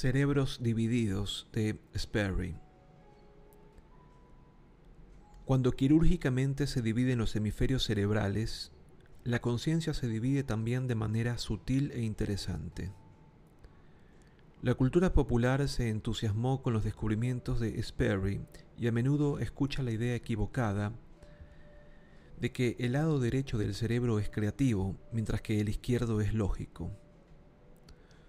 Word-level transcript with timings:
Cerebros 0.00 0.62
divididos 0.62 1.48
de 1.52 1.78
Sperry. 1.96 2.56
Cuando 5.44 5.72
quirúrgicamente 5.72 6.66
se 6.66 6.82
dividen 6.82 7.18
los 7.18 7.34
hemisferios 7.36 7.84
cerebrales, 7.84 8.72
la 9.24 9.40
conciencia 9.40 9.94
se 9.94 10.06
divide 10.06 10.42
también 10.42 10.86
de 10.86 10.94
manera 10.94 11.38
sutil 11.38 11.92
e 11.92 12.02
interesante. 12.02 12.92
La 14.62 14.74
cultura 14.74 15.14
popular 15.14 15.66
se 15.68 15.88
entusiasmó 15.88 16.60
con 16.60 16.74
los 16.74 16.84
descubrimientos 16.84 17.60
de 17.60 17.82
Sperry 17.82 18.42
y 18.76 18.88
a 18.88 18.92
menudo 18.92 19.38
escucha 19.38 19.82
la 19.82 19.90
idea 19.90 20.14
equivocada 20.14 20.92
de 22.38 22.52
que 22.52 22.76
el 22.78 22.92
lado 22.92 23.20
derecho 23.20 23.56
del 23.56 23.74
cerebro 23.74 24.18
es 24.18 24.28
creativo, 24.28 24.98
mientras 25.12 25.40
que 25.40 25.62
el 25.62 25.70
izquierdo 25.70 26.20
es 26.20 26.34
lógico. 26.34 26.90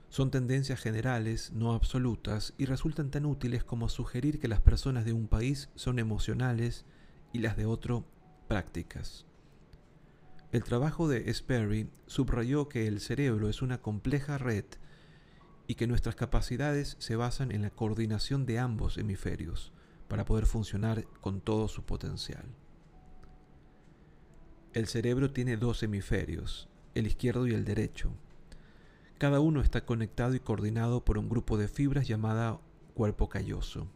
Son 0.08 0.32
tendencias 0.32 0.80
generales, 0.80 1.52
no 1.52 1.74
absolutas, 1.74 2.54
y 2.58 2.64
resultan 2.64 3.12
tan 3.12 3.26
útiles 3.26 3.66
como 3.66 3.90
sugerir 3.90 4.40
que 4.40 4.48
las 4.48 4.62
personas 4.62 5.04
de 5.04 5.12
un 5.12 5.28
país 5.28 5.70
son 5.76 6.00
emocionales 6.00 6.86
y 7.34 7.40
las 7.40 7.58
de 7.58 7.66
otro 7.66 8.06
prácticas. 8.48 9.26
El 10.54 10.64
trabajo 10.64 11.10
de 11.10 11.34
Sperry 11.34 11.90
subrayó 12.06 12.70
que 12.70 12.88
el 12.88 13.02
cerebro 13.02 13.50
es 13.50 13.62
una 13.62 13.82
compleja 13.82 14.38
red 14.38 14.64
y 15.72 15.76
que 15.76 15.88
nuestras 15.88 16.16
capacidades 16.16 16.98
se 17.00 17.16
basan 17.16 17.54
en 17.54 17.62
la 17.62 17.70
coordinación 17.70 18.46
de 18.46 18.60
ambos 18.60 18.98
hemisferios 18.98 19.72
para 20.10 20.26
poder 20.26 20.46
funcionar 20.46 21.06
con 21.22 21.40
todo 21.40 21.70
su 21.70 21.84
potencial. 21.84 22.44
El 24.74 24.88
cerebro 24.88 25.32
tiene 25.32 25.56
dos 25.56 25.82
hemisferios, 25.82 26.68
el 26.94 27.08
izquierdo 27.08 27.48
y 27.48 27.54
el 27.54 27.64
derecho, 27.64 28.12
cada 29.22 29.40
uno 29.40 29.62
está 29.62 29.86
conectado 29.86 30.34
y 30.34 30.42
coordinado 30.42 31.06
por 31.06 31.20
un 31.20 31.30
grupo 31.30 31.56
de 31.56 31.70
fibras 31.70 32.06
llamada 32.06 32.60
cuerpo 32.96 33.30
calloso. 33.30 33.88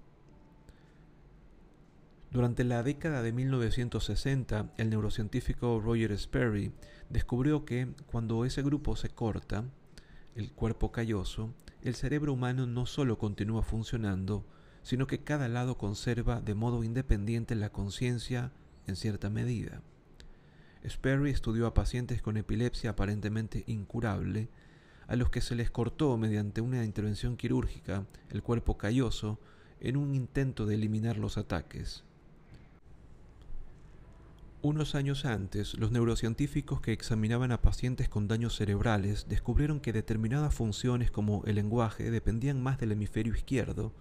Durante 2.29 2.63
la 2.63 2.83
década 2.83 3.21
de 3.21 3.33
1960, 3.33 4.71
el 4.77 4.89
neurocientífico 4.91 5.81
Roger 5.83 6.15
Sperry 6.15 6.71
descubrió 7.09 7.65
que 7.65 7.87
cuando 8.05 8.45
ese 8.45 8.61
grupo 8.61 8.95
se 8.95 9.09
corta, 9.09 9.65
el 10.35 10.51
cuerpo 10.51 10.91
calloso, 10.91 11.55
el 11.85 11.93
cerebro 11.93 12.33
humano 12.33 12.65
no 12.65 12.87
solo 12.87 13.19
continúa 13.19 13.61
funcionando, 13.61 14.43
sino 14.81 15.05
que 15.05 15.19
cada 15.19 15.47
lado 15.47 15.77
conserva 15.77 16.41
de 16.41 16.55
modo 16.55 16.83
independiente 16.83 17.53
la 17.53 17.71
conciencia 17.71 18.51
en 18.87 18.95
cierta 18.95 19.29
medida. 19.29 19.81
Sperry 20.87 21.29
estudió 21.29 21.67
a 21.67 21.75
pacientes 21.75 22.23
con 22.23 22.37
epilepsia 22.37 22.91
aparentemente 22.91 23.63
incurable 23.67 24.49
a 25.07 25.15
los 25.15 25.29
que 25.29 25.41
se 25.41 25.53
les 25.53 25.69
cortó 25.69 26.17
mediante 26.17 26.59
una 26.59 26.83
intervención 26.83 27.37
quirúrgica 27.37 28.05
el 28.31 28.41
cuerpo 28.41 28.77
calloso 28.79 29.39
en 29.79 29.97
un 29.97 30.15
intento 30.15 30.65
de 30.65 30.75
eliminar 30.75 31.17
los 31.17 31.37
ataques. 31.37 32.03
Unos 34.65 34.95
años 34.95 35.25
antes, 35.25 35.75
los 35.75 35.91
neurocientíficos 35.91 36.81
que 36.81 36.91
examinaban 36.91 37.51
a 37.51 37.61
pacientes 37.61 38.09
con 38.09 38.27
daños 38.27 38.55
cerebrales 38.55 39.27
descubrieron 39.29 39.79
que 39.79 39.93
determinadas 39.93 40.55
funciones 40.55 41.11
como 41.11 41.43
el 41.45 41.53
lenguaje 41.53 42.09
dependían 42.09 42.63
más 42.63 42.79
del 42.79 42.91
hemisferio 42.91 43.35
izquierdo, 43.35 43.93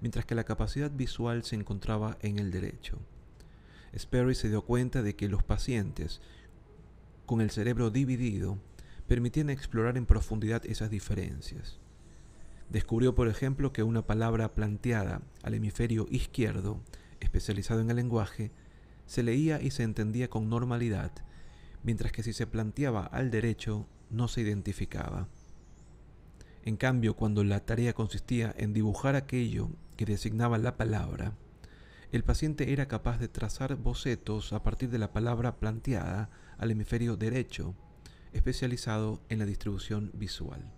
mientras 0.00 0.24
que 0.24 0.36
la 0.36 0.44
capacidad 0.44 0.92
visual 0.92 1.42
se 1.42 1.56
encontraba 1.56 2.18
en 2.20 2.38
el 2.38 2.52
derecho. 2.52 3.00
Sperry 3.98 4.36
se 4.36 4.48
dio 4.48 4.62
cuenta 4.62 5.02
de 5.02 5.16
que 5.16 5.26
los 5.26 5.42
pacientes 5.42 6.20
con 7.26 7.40
el 7.40 7.50
cerebro 7.50 7.90
dividido 7.90 8.58
permitían 9.08 9.50
explorar 9.50 9.96
en 9.96 10.06
profundidad 10.06 10.64
esas 10.66 10.88
diferencias. 10.88 11.80
Descubrió, 12.70 13.16
por 13.16 13.26
ejemplo, 13.26 13.72
que 13.72 13.82
una 13.82 14.06
palabra 14.06 14.54
planteada 14.54 15.20
al 15.42 15.54
hemisferio 15.54 16.06
izquierdo, 16.10 16.80
especializado 17.18 17.80
en 17.80 17.90
el 17.90 17.96
lenguaje, 17.96 18.52
se 19.06 19.22
leía 19.22 19.60
y 19.60 19.70
se 19.70 19.82
entendía 19.82 20.28
con 20.28 20.48
normalidad, 20.48 21.12
mientras 21.82 22.12
que 22.12 22.22
si 22.22 22.32
se 22.32 22.46
planteaba 22.46 23.04
al 23.06 23.30
derecho 23.30 23.86
no 24.10 24.28
se 24.28 24.42
identificaba. 24.42 25.28
En 26.64 26.76
cambio, 26.76 27.16
cuando 27.16 27.42
la 27.42 27.60
tarea 27.60 27.92
consistía 27.92 28.54
en 28.56 28.72
dibujar 28.72 29.16
aquello 29.16 29.70
que 29.96 30.04
designaba 30.04 30.58
la 30.58 30.76
palabra, 30.76 31.34
el 32.12 32.24
paciente 32.24 32.72
era 32.72 32.88
capaz 32.88 33.18
de 33.18 33.28
trazar 33.28 33.74
bocetos 33.76 34.52
a 34.52 34.62
partir 34.62 34.90
de 34.90 34.98
la 34.98 35.12
palabra 35.12 35.56
planteada 35.56 36.30
al 36.58 36.70
hemisferio 36.70 37.16
derecho, 37.16 37.74
especializado 38.32 39.22
en 39.28 39.38
la 39.38 39.46
distribución 39.46 40.10
visual. 40.14 40.70